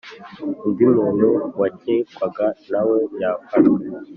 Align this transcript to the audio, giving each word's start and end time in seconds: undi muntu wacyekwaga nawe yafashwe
undi 0.65 0.83
muntu 0.95 1.27
wacyekwaga 1.59 2.45
nawe 2.71 2.97
yafashwe 3.21 3.81